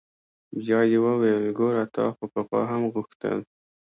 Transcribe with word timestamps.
بيا 0.59 0.79
يې 0.91 0.97
وويل 1.05 1.45
ګوره 1.57 1.85
تا 1.95 2.03
خو 2.15 2.23
پخوا 2.33 2.61
هم 2.71 2.81
غوښتل. 2.93 3.37